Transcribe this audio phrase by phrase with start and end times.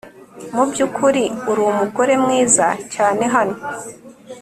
[0.53, 3.55] Mubyukuri uri umugore mwiza cyane hano